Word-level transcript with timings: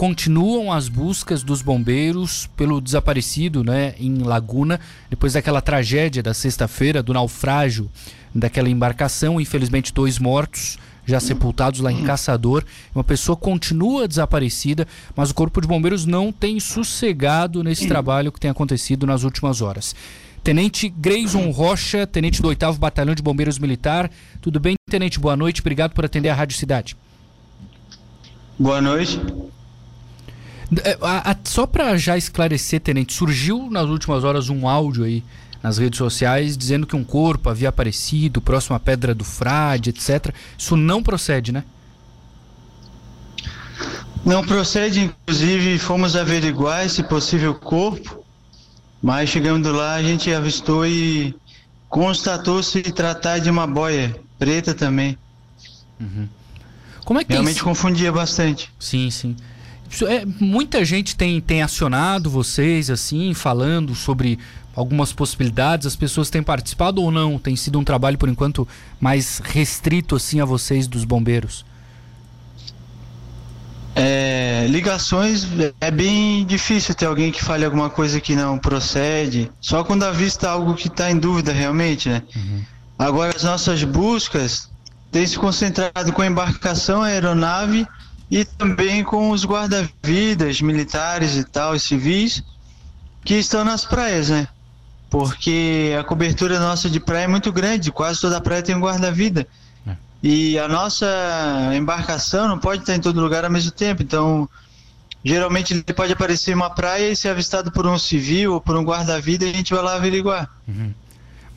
continuam 0.00 0.72
as 0.72 0.88
buscas 0.88 1.42
dos 1.42 1.60
bombeiros 1.60 2.48
pelo 2.56 2.80
desaparecido 2.80 3.62
né, 3.62 3.94
em 4.00 4.22
Laguna, 4.22 4.80
depois 5.10 5.34
daquela 5.34 5.60
tragédia 5.60 6.22
da 6.22 6.32
sexta-feira, 6.32 7.02
do 7.02 7.12
naufrágio 7.12 7.86
daquela 8.34 8.70
embarcação. 8.70 9.38
Infelizmente, 9.38 9.92
dois 9.92 10.18
mortos 10.18 10.78
já 11.04 11.20
sepultados 11.20 11.80
lá 11.80 11.92
em 11.92 12.02
Caçador. 12.02 12.64
Uma 12.94 13.04
pessoa 13.04 13.36
continua 13.36 14.08
desaparecida, 14.08 14.88
mas 15.14 15.28
o 15.32 15.34
Corpo 15.34 15.60
de 15.60 15.68
Bombeiros 15.68 16.06
não 16.06 16.32
tem 16.32 16.58
sossegado 16.58 17.62
nesse 17.62 17.86
trabalho 17.86 18.32
que 18.32 18.40
tem 18.40 18.50
acontecido 18.50 19.06
nas 19.06 19.22
últimas 19.22 19.60
horas. 19.60 19.94
Tenente 20.42 20.88
Grayson 20.88 21.50
Rocha, 21.50 22.06
tenente 22.06 22.40
do 22.40 22.48
8 22.48 22.72
Batalhão 22.78 23.14
de 23.14 23.20
Bombeiros 23.20 23.58
Militar. 23.58 24.10
Tudo 24.40 24.58
bem, 24.58 24.76
tenente? 24.88 25.20
Boa 25.20 25.36
noite. 25.36 25.60
Obrigado 25.60 25.92
por 25.92 26.06
atender 26.06 26.30
a 26.30 26.34
Rádio 26.34 26.56
Cidade. 26.56 26.96
Boa 28.58 28.80
noite. 28.80 29.20
É, 30.84 30.96
a, 31.00 31.32
a, 31.32 31.36
só 31.44 31.66
para 31.66 31.96
já 31.96 32.16
esclarecer, 32.16 32.80
tenente, 32.80 33.12
surgiu 33.12 33.68
nas 33.70 33.86
últimas 33.86 34.22
horas 34.22 34.48
um 34.48 34.68
áudio 34.68 35.04
aí 35.04 35.24
nas 35.62 35.78
redes 35.78 35.98
sociais 35.98 36.56
dizendo 36.56 36.86
que 36.86 36.96
um 36.96 37.04
corpo 37.04 37.50
havia 37.50 37.68
aparecido 37.68 38.40
próximo 38.40 38.76
à 38.76 38.80
Pedra 38.80 39.14
do 39.14 39.24
Frade, 39.24 39.90
etc. 39.90 40.34
Isso 40.56 40.76
não 40.76 41.02
procede, 41.02 41.52
né? 41.52 41.64
Não 44.24 44.44
procede, 44.44 45.00
inclusive 45.00 45.78
fomos 45.78 46.14
averiguar 46.14 46.84
esse 46.84 47.02
possível 47.02 47.54
corpo, 47.54 48.24
mas 49.02 49.30
chegando 49.30 49.72
lá 49.72 49.94
a 49.94 50.02
gente 50.02 50.32
avistou 50.32 50.86
e 50.86 51.34
constatou 51.88 52.62
se 52.62 52.82
tratar 52.82 53.38
de 53.38 53.50
uma 53.50 53.66
boia 53.66 54.14
preta 54.38 54.74
também. 54.74 55.18
Uhum. 55.98 56.28
Como 57.04 57.18
é 57.18 57.24
que 57.24 57.32
Realmente 57.32 57.62
confundia 57.62 58.12
bastante. 58.12 58.70
Sim, 58.78 59.10
sim. 59.10 59.36
É, 60.08 60.24
muita 60.40 60.84
gente 60.84 61.16
tem, 61.16 61.40
tem 61.40 61.62
acionado 61.62 62.30
vocês, 62.30 62.90
assim, 62.90 63.34
falando 63.34 63.94
sobre 63.94 64.38
algumas 64.74 65.12
possibilidades. 65.12 65.86
As 65.86 65.96
pessoas 65.96 66.30
têm 66.30 66.42
participado 66.42 67.02
ou 67.02 67.10
não? 67.10 67.38
Tem 67.38 67.56
sido 67.56 67.78
um 67.78 67.84
trabalho, 67.84 68.16
por 68.16 68.28
enquanto, 68.28 68.66
mais 69.00 69.40
restrito, 69.42 70.14
assim, 70.16 70.40
a 70.40 70.44
vocês 70.44 70.86
dos 70.86 71.04
bombeiros? 71.04 71.64
É, 73.94 74.66
ligações 74.68 75.46
é 75.80 75.90
bem 75.90 76.46
difícil 76.46 76.94
ter 76.94 77.06
alguém 77.06 77.32
que 77.32 77.42
fale 77.42 77.64
alguma 77.64 77.90
coisa 77.90 78.20
que 78.20 78.36
não 78.36 78.56
procede. 78.56 79.50
Só 79.60 79.82
quando 79.82 80.04
avista 80.04 80.48
algo 80.48 80.74
que 80.74 80.86
está 80.86 81.10
em 81.10 81.18
dúvida 81.18 81.52
realmente, 81.52 82.08
né? 82.08 82.22
Uhum. 82.34 82.62
Agora 82.96 83.34
as 83.34 83.42
nossas 83.42 83.82
buscas 83.82 84.70
têm 85.10 85.26
se 85.26 85.36
concentrado 85.36 86.12
com 86.12 86.22
a 86.22 86.26
embarcação, 86.26 87.02
a 87.02 87.06
aeronave 87.06 87.86
e 88.30 88.44
também 88.44 89.02
com 89.02 89.30
os 89.30 89.44
guarda-vidas 89.44 90.60
militares 90.60 91.36
e 91.36 91.44
tal, 91.44 91.74
e 91.74 91.80
civis, 91.80 92.44
que 93.24 93.34
estão 93.34 93.64
nas 93.64 93.84
praias, 93.84 94.28
né? 94.28 94.46
Porque 95.10 95.92
a 95.98 96.04
cobertura 96.04 96.60
nossa 96.60 96.88
de 96.88 97.00
praia 97.00 97.24
é 97.24 97.28
muito 97.28 97.52
grande, 97.52 97.90
quase 97.90 98.20
toda 98.20 98.36
a 98.36 98.40
praia 98.40 98.62
tem 98.62 98.76
um 98.76 98.80
guarda-vida. 98.80 99.46
É. 99.84 99.96
E 100.22 100.58
a 100.58 100.68
nossa 100.68 101.06
embarcação 101.74 102.46
não 102.46 102.58
pode 102.58 102.82
estar 102.82 102.94
em 102.94 103.00
todo 103.00 103.20
lugar 103.20 103.44
ao 103.44 103.50
mesmo 103.50 103.72
tempo, 103.72 104.02
então 104.02 104.48
geralmente 105.24 105.74
ele 105.74 105.82
pode 105.82 106.12
aparecer 106.12 106.52
em 106.52 106.54
uma 106.54 106.70
praia 106.70 107.10
e 107.10 107.16
ser 107.16 107.30
avistado 107.30 107.72
por 107.72 107.86
um 107.86 107.98
civil 107.98 108.54
ou 108.54 108.60
por 108.60 108.76
um 108.76 108.84
guarda-vida 108.84 109.44
e 109.44 109.50
a 109.50 109.52
gente 109.52 109.74
vai 109.74 109.82
lá 109.82 109.96
averiguar. 109.96 110.48
Uhum. 110.68 110.94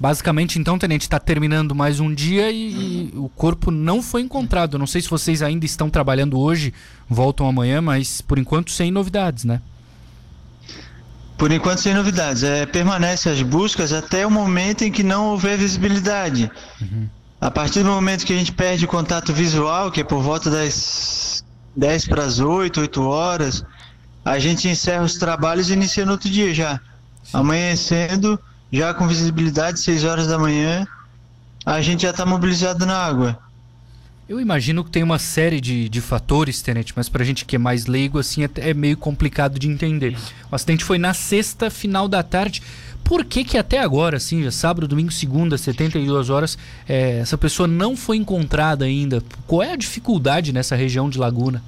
Basicamente, 0.03 0.59
então, 0.59 0.77
Tenente, 0.77 1.03
está 1.03 1.17
terminando 1.17 1.73
mais 1.73 2.01
um 2.01 2.13
dia 2.13 2.51
e, 2.51 2.73
e, 2.73 3.13
o 3.15 3.29
corpo 3.29 3.71
não 3.71 4.01
foi 4.01 4.19
encontrado. 4.19 4.77
Não 4.77 4.85
sei 4.85 5.01
se 5.01 5.09
vocês 5.09 5.41
ainda 5.41 5.65
estão 5.65 5.89
trabalhando 5.89 6.37
hoje, 6.37 6.73
voltam 7.07 7.47
amanhã, 7.47 7.79
mas 7.79 8.19
por 8.19 8.37
enquanto 8.37 8.69
sem 8.69 8.91
novidades, 8.91 9.45
né? 9.45 9.61
Por 11.37 11.53
enquanto 11.53 11.77
sem 11.77 11.93
novidades. 11.93 12.43
É, 12.43 12.65
permanece 12.65 13.29
as 13.29 13.41
buscas 13.41 13.93
até 13.93 14.27
o 14.27 14.29
momento 14.29 14.83
em 14.83 14.91
que 14.91 15.03
não 15.03 15.27
houver 15.27 15.57
visibilidade. 15.57 16.51
Uhum. 16.81 17.07
A 17.39 17.49
partir 17.49 17.81
do 17.81 17.89
momento 17.89 18.25
que 18.25 18.33
a 18.33 18.37
gente 18.37 18.51
perde 18.51 18.83
o 18.83 18.89
contato 18.89 19.31
visual, 19.31 19.89
que 19.89 20.01
é 20.01 20.03
por 20.03 20.21
volta 20.21 20.49
das 20.49 21.45
10 21.77 22.09
para 22.09 22.25
as 22.25 22.41
8, 22.41 22.81
8 22.81 23.03
horas, 23.03 23.63
a 24.25 24.37
gente 24.37 24.67
encerra 24.67 25.05
os 25.05 25.15
trabalhos 25.15 25.69
e 25.69 25.73
inicia 25.73 26.05
no 26.05 26.11
outro 26.11 26.29
dia 26.29 26.53
já. 26.53 26.81
Sim. 27.23 27.37
Amanhecendo 27.37 28.37
já 28.73 28.91
com 28.91 29.07
visibilidade, 29.07 29.79
6 29.79 30.03
horas 30.03 30.27
da 30.27 30.39
manhã, 30.39 30.87
a 31.63 31.79
gente 31.79 32.01
já 32.01 32.09
está 32.09 32.25
mobilizado 32.25 32.87
na 32.87 32.97
água. 32.97 33.37
Eu 34.27 34.41
imagino 34.41 34.83
que 34.83 34.89
tem 34.89 35.03
uma 35.03 35.19
série 35.19 35.61
de, 35.61 35.87
de 35.87 36.01
fatores, 36.01 36.59
Tenente, 36.59 36.91
mas 36.95 37.07
para 37.07 37.21
a 37.21 37.25
gente 37.25 37.45
que 37.45 37.55
é 37.55 37.59
mais 37.59 37.85
leigo, 37.85 38.17
assim, 38.17 38.43
é, 38.43 38.49
é, 38.57 38.73
meio 38.73 38.97
complicado 38.97 39.59
de 39.59 39.69
entender. 39.69 40.17
O 40.51 40.55
acidente 40.55 40.83
foi 40.83 40.97
na 40.97 41.13
sexta, 41.13 41.69
final 41.69 42.07
da 42.07 42.23
tarde. 42.23 42.63
Por 43.03 43.23
que 43.25 43.43
que 43.43 43.59
até 43.59 43.77
agora, 43.77 44.17
assim, 44.17 44.41
já 44.43 44.49
sábado, 44.49 44.87
domingo, 44.87 45.11
segunda, 45.11 45.55
72 45.55 46.31
horas, 46.31 46.57
é, 46.87 47.19
essa 47.19 47.37
pessoa 47.37 47.67
não 47.67 47.95
foi 47.95 48.17
encontrada 48.17 48.85
ainda? 48.85 49.21
Qual 49.45 49.61
é 49.61 49.73
a 49.73 49.75
dificuldade 49.75 50.51
nessa 50.51 50.75
região 50.75 51.11
de 51.11 51.19
Laguna? 51.19 51.61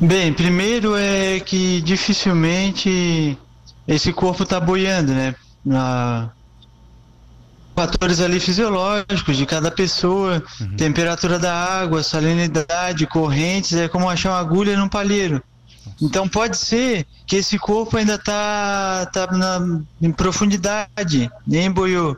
Bem, 0.00 0.32
primeiro 0.32 0.96
é 0.96 1.38
que 1.38 1.80
dificilmente 1.82 3.38
esse 3.86 4.12
corpo 4.12 4.42
está 4.42 4.60
boiando, 4.60 5.12
né? 5.12 5.34
Fatores 7.74 8.20
ali 8.20 8.38
fisiológicos 8.38 9.36
de 9.36 9.46
cada 9.46 9.70
pessoa, 9.70 10.42
uhum. 10.60 10.76
temperatura 10.76 11.38
da 11.38 11.54
água, 11.54 12.02
salinidade, 12.02 13.06
correntes, 13.06 13.72
é 13.72 13.88
como 13.88 14.08
achar 14.08 14.30
uma 14.30 14.38
agulha 14.38 14.76
num 14.76 14.88
palheiro. 14.88 15.42
Então 16.00 16.28
pode 16.28 16.56
ser 16.56 17.06
que 17.26 17.36
esse 17.36 17.58
corpo 17.58 17.96
ainda 17.96 18.14
está 18.14 19.06
tá 19.12 19.26
na, 19.28 19.80
em 20.00 20.12
profundidade, 20.12 21.30
nem 21.46 21.70
boiou. 21.70 22.16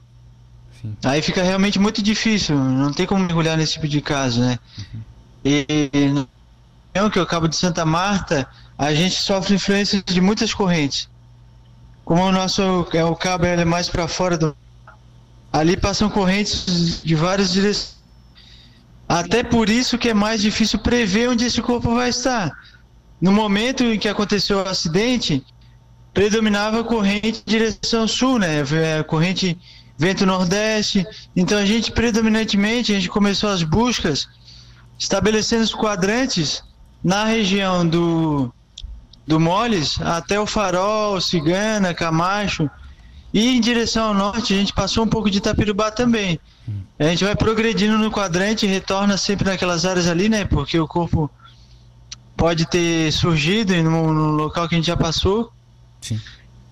Sim. 0.83 0.95
Aí 1.05 1.23
fica 1.23 1.43
realmente 1.43 1.79
muito 1.79 2.03
difícil, 2.03 2.57
não 2.59 2.93
tem 2.93 3.07
como 3.07 3.25
mergulhar 3.25 3.57
nesse 3.57 3.75
tipo 3.75 3.89
de 3.89 4.01
caso, 4.01 4.41
né? 4.41 4.59
Uhum. 4.79 5.01
E, 5.45 6.27
no 6.95 7.11
que 7.11 7.19
eu 7.19 7.23
acabo 7.23 7.49
de 7.49 7.57
Santa 7.57 7.85
Marta, 7.85 8.47
a 8.77 8.95
gente 8.95 9.15
sofre 9.15 9.55
influência 9.55 10.03
de 10.03 10.21
muitas 10.21 10.53
correntes. 10.53 11.09
Como 12.05 12.23
o 12.23 12.33
nosso 12.33 12.87
é, 12.93 13.05
o 13.05 13.17
cabo 13.17 13.47
é 13.47 13.65
mais 13.65 13.89
para 13.89 14.07
fora 14.07 14.37
do 14.37 14.57
ali 15.53 15.77
passam 15.77 16.11
correntes 16.11 17.01
de 17.03 17.15
várias 17.15 17.53
direções. 17.53 17.95
Até 19.09 19.43
por 19.43 19.69
isso 19.69 19.97
que 19.97 20.09
é 20.09 20.15
mais 20.15 20.43
difícil 20.43 20.79
prever 20.79 21.29
onde 21.29 21.45
esse 21.45 21.63
corpo 21.63 21.95
vai 21.95 22.11
estar. 22.11 22.51
No 23.21 23.33
momento 23.33 23.85
em 23.85 23.99
que 23.99 24.09
aconteceu 24.09 24.59
o 24.59 24.69
acidente, 24.69 25.45
predominava 26.13 26.81
a 26.81 26.85
corrente 26.85 27.43
direção 27.47 28.09
sul, 28.09 28.39
né? 28.39 28.63
É, 28.73 29.03
corrente 29.03 29.57
vento 29.97 30.27
nordeste. 30.27 31.07
Então 31.37 31.59
a 31.59 31.65
gente 31.65 31.93
predominantemente 31.93 32.93
a 32.93 32.97
gente 32.97 33.09
começou 33.09 33.51
as 33.51 33.63
buscas 33.63 34.29
estabelecendo 34.99 35.63
os 35.63 35.75
quadrantes 35.75 36.63
na 37.03 37.25
região 37.25 37.87
do 37.87 38.53
do 39.27 39.41
Moles 39.41 40.01
até 40.01 40.39
o 40.39 40.47
Farol, 40.47 41.21
Cigana, 41.21 41.95
Camacho. 41.95 42.71
E 43.33 43.57
em 43.57 43.61
direção 43.61 44.09
ao 44.09 44.15
norte, 44.15 44.55
a 44.55 44.57
gente 44.57 44.73
passou 44.73 45.05
um 45.05 45.09
pouco 45.09 45.31
de 45.31 45.39
Itapirubá 45.39 45.91
também. 45.91 46.39
A 46.99 47.05
gente 47.05 47.25
vai 47.25 47.35
progredindo 47.35 47.99
no 47.99 48.11
quadrante 48.11 48.65
e 48.65 48.69
retorna 48.69 49.17
sempre 49.17 49.49
naquelas 49.49 49.85
áreas 49.85 50.07
ali, 50.07 50.29
né? 50.29 50.45
Porque 50.45 50.79
o 50.79 50.87
corpo 50.87 51.29
pode 52.37 52.67
ter 52.67 53.13
surgido 53.13 53.75
no, 53.83 54.13
no 54.13 54.31
local 54.31 54.69
que 54.69 54.75
a 54.75 54.79
gente 54.79 54.87
já 54.87 54.97
passou. 54.97 55.51
Sim. 56.01 56.21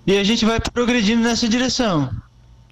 E 0.07 0.17
a 0.17 0.25
gente 0.25 0.45
vai 0.45 0.61
progredindo 0.61 1.23
nessa 1.23 1.49
direção. 1.49 2.11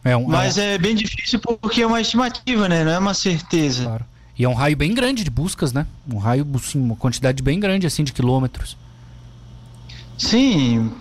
É 0.05 0.17
um, 0.17 0.27
Mas 0.27 0.57
é, 0.57 0.75
é, 0.75 0.79
bem 0.79 0.95
difícil 0.95 1.39
porque 1.39 1.83
é 1.83 1.87
uma 1.87 2.01
estimativa, 2.01 2.69
né? 2.69 2.85
Não 2.85 2.93
é 2.93 2.99
uma 2.99 3.15
certeza. 3.15 3.85
Claro. 3.85 4.05
E 4.39 4.45
é 4.45 4.49
um 4.49 4.55
raio 4.55 4.77
bem 4.77 4.95
grande 4.95 5.23
de 5.23 5.31
buscas, 5.31 5.73
né? 5.73 5.87
Um 6.11 6.17
raio, 6.17 6.47
assim, 6.55 6.81
uma 6.81 6.97
quantidade 6.97 7.43
bem 7.43 7.61
grande 7.61 7.87
assim 7.87 8.03
de 8.03 8.13
quilômetros. 8.13 8.77
Sim, 10.21 10.93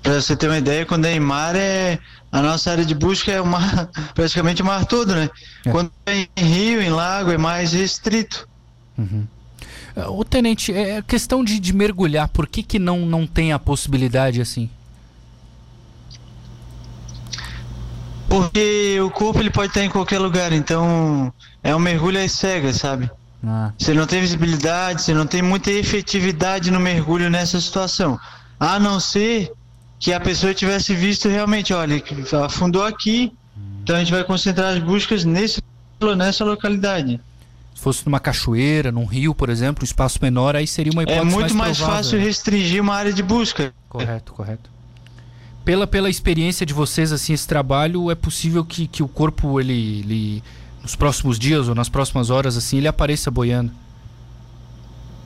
para 0.00 0.20
você 0.20 0.36
ter 0.36 0.46
uma 0.46 0.58
ideia, 0.58 0.86
quando 0.86 1.04
é 1.04 1.16
em 1.16 1.18
mar, 1.18 1.56
é, 1.56 1.98
a 2.30 2.40
nossa 2.40 2.70
área 2.70 2.84
de 2.84 2.94
busca 2.94 3.32
é 3.32 3.40
uma, 3.40 3.90
praticamente 4.14 4.62
o 4.62 4.64
mar 4.64 4.86
todo, 4.86 5.12
né? 5.12 5.28
É. 5.66 5.70
Quando 5.70 5.90
é 6.06 6.28
em 6.36 6.44
rio, 6.44 6.80
em 6.80 6.90
lago, 6.90 7.32
é 7.32 7.36
mais 7.36 7.72
restrito. 7.72 8.48
Uhum. 8.96 9.26
O 10.16 10.24
tenente, 10.24 10.72
é 10.72 11.02
questão 11.02 11.42
de, 11.42 11.58
de 11.58 11.72
mergulhar, 11.72 12.28
por 12.28 12.46
que, 12.46 12.62
que 12.62 12.78
não, 12.78 13.00
não 13.00 13.26
tem 13.26 13.52
a 13.52 13.58
possibilidade 13.58 14.40
assim? 14.40 14.70
Porque 18.28 19.00
o 19.00 19.10
corpo 19.10 19.40
ele 19.40 19.50
pode 19.50 19.68
estar 19.68 19.84
em 19.84 19.90
qualquer 19.90 20.20
lugar, 20.20 20.52
então 20.52 21.32
é 21.64 21.74
um 21.74 21.80
mergulho 21.80 22.22
às 22.24 22.30
cegas, 22.30 22.76
sabe? 22.76 23.10
Ah. 23.46 23.72
Você 23.78 23.92
não 23.94 24.06
tem 24.06 24.20
visibilidade, 24.20 25.02
você 25.02 25.14
não 25.14 25.26
tem 25.26 25.42
muita 25.42 25.70
efetividade 25.70 26.70
no 26.70 26.80
mergulho 26.80 27.28
nessa 27.30 27.60
situação. 27.60 28.18
A 28.58 28.78
não 28.78 28.98
ser 29.00 29.52
que 29.98 30.12
a 30.12 30.20
pessoa 30.20 30.54
tivesse 30.54 30.94
visto 30.94 31.28
realmente, 31.28 31.72
olha, 31.72 32.02
afundou 32.44 32.84
aqui, 32.84 33.32
então 33.82 33.96
a 33.96 33.98
gente 33.98 34.12
vai 34.12 34.24
concentrar 34.24 34.74
as 34.74 34.82
buscas 34.82 35.24
nesse, 35.24 35.62
nessa 36.16 36.44
localidade. 36.44 37.20
fosse 37.74 38.04
numa 38.06 38.20
cachoeira, 38.20 38.90
num 38.92 39.04
rio, 39.04 39.34
por 39.34 39.48
exemplo, 39.50 39.82
um 39.82 39.84
espaço 39.84 40.18
menor, 40.22 40.56
aí 40.56 40.66
seria 40.66 40.92
uma 40.92 41.02
É 41.02 41.04
hipótese 41.04 41.34
muito 41.34 41.54
mais, 41.54 41.76
provável. 41.78 42.02
fácil 42.02 42.18
restringir 42.18 42.80
uma 42.82 42.94
área 42.94 43.12
de 43.12 43.22
busca. 43.22 43.72
Correto, 43.88 44.32
correto. 44.32 44.70
Pela, 45.64 45.86
pela 45.86 46.10
experiência 46.10 46.66
de 46.66 46.74
vocês, 46.74 47.10
assim, 47.10 47.32
esse 47.32 47.46
trabalho, 47.48 48.10
é 48.10 48.14
possível 48.14 48.64
que, 48.64 48.86
que 48.86 49.02
o 49.02 49.08
corpo, 49.08 49.58
ele, 49.58 50.00
ele, 50.00 50.42
nos 50.84 50.94
próximos 50.94 51.38
dias 51.38 51.66
ou 51.66 51.74
nas 51.74 51.88
próximas 51.88 52.30
horas, 52.30 52.56
assim, 52.56 52.76
ele 52.76 52.86
apareça 52.86 53.30
boiando. 53.30 53.72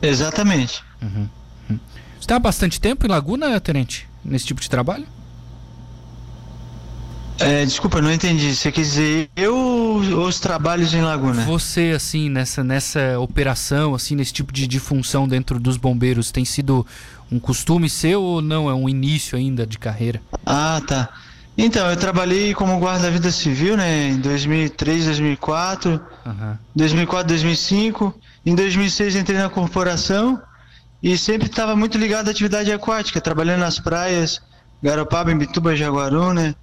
Exatamente. 0.01 0.83
Uhum. 1.03 1.29
uhum. 1.69 1.79
Você 2.15 2.21
está 2.21 2.37
há 2.37 2.39
bastante 2.39 2.81
tempo 2.81 3.05
em 3.05 3.09
Laguna, 3.09 3.61
Tenente, 3.61 4.09
nesse 4.25 4.47
tipo 4.47 4.61
de 4.61 4.71
trabalho? 4.71 5.07
É, 7.41 7.65
desculpa, 7.65 8.01
não 8.01 8.13
entendi. 8.13 8.55
Você 8.55 8.73
quer 8.73 8.81
dizer 8.81 9.31
eu 9.37 9.55
ou 9.55 10.27
os 10.27 10.41
trabalhos 10.41 10.93
em 10.93 11.01
Laguna? 11.01 11.45
Você, 11.45 11.93
assim, 11.95 12.29
nessa, 12.29 12.65
nessa 12.65 13.19
operação, 13.21 13.95
assim, 13.95 14.17
nesse 14.17 14.33
tipo 14.33 14.53
de, 14.53 14.67
de 14.67 14.81
função 14.81 15.27
dentro 15.29 15.61
dos 15.61 15.77
bombeiros, 15.77 16.33
tem 16.33 16.45
sido 16.45 16.87
um 17.31 17.39
costume 17.39 17.89
seu 17.89 18.23
ou 18.23 18.43
não? 18.43 18.69
É 18.69 18.75
um 18.75 18.89
início 18.89 19.39
ainda 19.39 19.65
de 19.65 19.79
carreira? 19.79 20.21
Ah, 20.45 20.81
tá. 20.87 21.09
Então, 21.61 21.91
eu 21.91 21.97
trabalhei 21.97 22.55
como 22.55 22.79
guarda-vida 22.79 23.33
civil, 23.33 23.77
né, 23.77 24.11
em 24.11 24.19
2003, 24.19 25.07
2004, 25.07 26.01
Uhum. 26.25 26.57
2004, 26.77 27.27
2005. 27.27 28.15
Em 28.47 28.55
2006 28.55 29.17
entrei 29.17 29.39
na 29.39 29.49
corporação 29.49 30.41
e 31.03 31.19
sempre 31.19 31.49
estava 31.49 31.75
muito 31.75 31.99
ligado 31.99 32.29
à 32.29 32.31
atividade 32.31 32.71
aquática, 32.71 33.21
trabalhando 33.21 33.61
nas 33.61 33.81
praias, 33.81 34.41
Garopaba, 34.81 35.33
Imbituba, 35.33 35.75
Jaguaruna. 35.75 36.55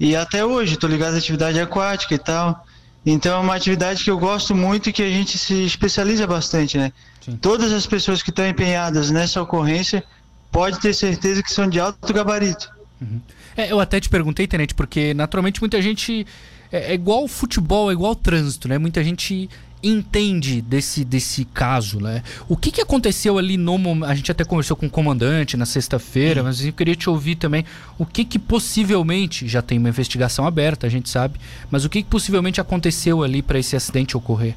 E 0.00 0.16
até 0.16 0.42
hoje 0.42 0.74
estou 0.74 0.88
ligado 0.88 1.14
à 1.14 1.18
atividade 1.18 1.60
aquática 1.60 2.14
e 2.14 2.18
tal. 2.18 2.64
Então 3.04 3.36
é 3.36 3.40
uma 3.40 3.54
atividade 3.54 4.02
que 4.02 4.10
eu 4.10 4.18
gosto 4.18 4.54
muito 4.54 4.88
e 4.88 4.92
que 4.92 5.02
a 5.02 5.10
gente 5.10 5.36
se 5.36 5.64
especializa 5.64 6.26
bastante, 6.26 6.78
né? 6.78 6.90
Sim. 7.22 7.36
Todas 7.36 7.70
as 7.70 7.86
pessoas 7.86 8.22
que 8.22 8.30
estão 8.30 8.46
empenhadas 8.46 9.10
nessa 9.10 9.42
ocorrência 9.42 10.02
pode 10.50 10.80
ter 10.80 10.94
certeza 10.94 11.42
que 11.42 11.52
são 11.52 11.68
de 11.68 11.78
alto 11.78 12.12
gabarito. 12.14 12.75
Uhum. 13.00 13.20
É, 13.56 13.70
eu 13.70 13.80
até 13.80 14.00
te 14.00 14.08
perguntei, 14.08 14.46
Tenente, 14.46 14.74
porque 14.74 15.14
naturalmente 15.14 15.60
muita 15.60 15.80
gente. 15.80 16.26
É, 16.72 16.92
é 16.92 16.94
igual 16.94 17.28
futebol, 17.28 17.90
é 17.90 17.92
igual 17.92 18.14
trânsito, 18.14 18.68
né? 18.68 18.78
Muita 18.78 19.04
gente 19.04 19.48
entende 19.82 20.60
desse, 20.60 21.04
desse 21.04 21.44
caso, 21.44 22.00
né? 22.00 22.22
O 22.48 22.56
que, 22.56 22.70
que 22.70 22.80
aconteceu 22.80 23.38
ali 23.38 23.56
no? 23.56 23.76
A 24.04 24.14
gente 24.14 24.30
até 24.32 24.44
conversou 24.44 24.76
com 24.76 24.86
o 24.86 24.90
comandante 24.90 25.56
na 25.56 25.66
sexta-feira, 25.66 26.42
mas 26.42 26.64
eu 26.64 26.72
queria 26.72 26.96
te 26.96 27.08
ouvir 27.08 27.36
também. 27.36 27.64
O 27.98 28.06
que 28.06 28.24
que 28.24 28.38
possivelmente, 28.38 29.46
já 29.46 29.62
tem 29.62 29.78
uma 29.78 29.88
investigação 29.88 30.46
aberta, 30.46 30.86
a 30.86 30.90
gente 30.90 31.08
sabe, 31.08 31.38
mas 31.70 31.84
o 31.84 31.88
que, 31.88 32.02
que 32.02 32.08
possivelmente 32.08 32.60
aconteceu 32.60 33.22
ali 33.22 33.42
para 33.42 33.58
esse 33.58 33.76
acidente 33.76 34.16
ocorrer? 34.16 34.56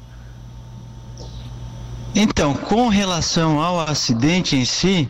Então, 2.14 2.54
com 2.54 2.88
relação 2.88 3.60
ao 3.60 3.78
acidente 3.80 4.56
em 4.56 4.64
si, 4.64 5.08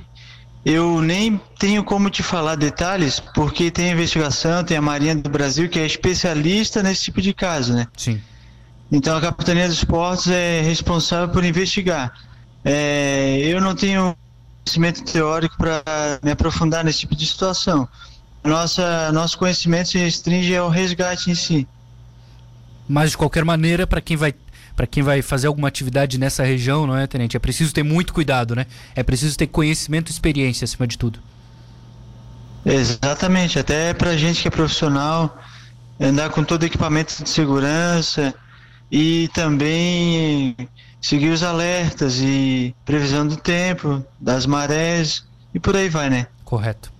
eu 0.65 1.01
nem 1.01 1.41
tenho 1.59 1.83
como 1.83 2.11
te 2.11 2.23
falar 2.23 2.55
detalhes, 2.55 3.19
porque 3.35 3.71
tem 3.71 3.91
a 3.91 3.93
investigação, 3.93 4.63
tem 4.63 4.77
a 4.77 4.83
Marinha 4.83 5.15
do 5.15 5.31
Brasil 5.31 5.69
que 5.69 5.79
é 5.79 5.87
especialista 5.87 6.83
nesse 6.83 7.05
tipo 7.05 7.23
de 7.23 7.33
caso, 7.33 7.73
né? 7.73 7.87
Sim. 7.97 8.21
Então 8.93 9.17
a 9.17 9.21
Capitania 9.21 9.69
dos 9.69 9.85
Portos 9.85 10.29
é 10.29 10.61
responsável 10.61 11.29
por 11.29 11.45
investigar. 11.45 12.13
É, 12.65 13.41
eu 13.45 13.61
não 13.61 13.75
tenho 13.75 14.15
conhecimento 14.65 15.03
teórico 15.05 15.57
para 15.57 15.83
me 16.23 16.31
aprofundar 16.31 16.85
nesse 16.85 17.01
tipo 17.01 17.17
de 17.17 17.27
situação. 17.27 17.89
Nossa, 18.45 19.11
nosso 19.13 19.39
conhecimento 19.39 19.91
se 19.91 19.99
restringe 19.99 20.55
ao 20.57 20.69
resgate 20.69 21.31
em 21.31 21.35
si. 21.35 21.67
Mas 22.89 23.13
de 23.13 23.17
qualquer 23.17 23.45
maneira, 23.45 23.87
para 23.87 24.01
quem 24.01 24.17
vai 24.17 24.35
para 24.81 24.87
quem 24.87 25.03
vai 25.03 25.21
fazer 25.21 25.47
alguma 25.47 25.69
atividade 25.69 26.17
nessa 26.17 26.43
região, 26.43 26.87
não 26.87 26.97
é, 26.97 27.07
tenente? 27.07 27.37
É 27.37 27.39
preciso 27.39 27.71
ter 27.71 27.83
muito 27.83 28.15
cuidado, 28.15 28.57
né? 28.57 28.65
É 28.95 29.03
preciso 29.03 29.37
ter 29.37 29.47
conhecimento 29.47 30.09
e 30.09 30.11
experiência 30.11 30.65
acima 30.65 30.87
de 30.87 30.97
tudo. 30.97 31.21
Exatamente, 32.65 33.59
até 33.59 33.93
para 33.93 34.17
gente 34.17 34.41
que 34.41 34.49
é 34.49 34.51
profissional, 34.51 35.39
andar 36.01 36.31
com 36.31 36.43
todo 36.43 36.63
o 36.63 36.65
equipamento 36.65 37.23
de 37.23 37.29
segurança 37.29 38.35
e 38.91 39.29
também 39.35 40.57
seguir 40.99 41.29
os 41.29 41.43
alertas 41.43 42.19
e 42.19 42.75
previsão 42.83 43.29
do 43.29 43.37
tempo, 43.37 44.03
das 44.19 44.47
marés 44.47 45.27
e 45.53 45.61
por 45.61 45.77
aí 45.77 45.91
vai, 45.91 46.09
né? 46.09 46.27
Correto. 46.43 46.91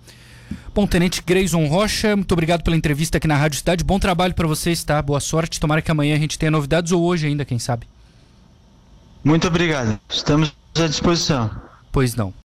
Bom, 0.73 0.87
Tenente 0.87 1.21
Grayson 1.21 1.65
Rocha, 1.67 2.15
muito 2.15 2.31
obrigado 2.31 2.63
pela 2.63 2.75
entrevista 2.75 3.17
aqui 3.17 3.27
na 3.27 3.37
Rádio 3.37 3.57
Cidade. 3.59 3.83
Bom 3.83 3.99
trabalho 3.99 4.33
para 4.33 4.47
vocês, 4.47 4.83
tá? 4.83 5.01
Boa 5.01 5.19
sorte. 5.19 5.59
Tomara 5.59 5.81
que 5.81 5.91
amanhã 5.91 6.15
a 6.15 6.19
gente 6.19 6.37
tenha 6.39 6.51
novidades 6.51 6.91
ou 6.91 7.03
hoje 7.03 7.27
ainda, 7.27 7.45
quem 7.45 7.59
sabe. 7.59 7.87
Muito 9.23 9.47
obrigado. 9.47 9.99
Estamos 10.09 10.53
à 10.75 10.87
disposição. 10.87 11.51
Pois 11.91 12.15
não. 12.15 12.33